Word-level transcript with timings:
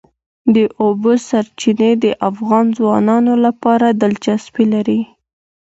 د 0.55 0.57
اوبو 0.83 1.11
سرچینې 1.27 1.91
د 2.03 2.05
افغان 2.29 2.65
ځوانانو 2.77 3.33
لپاره 3.45 3.87
دلچسپي 4.01 4.65
لري. 4.73 4.99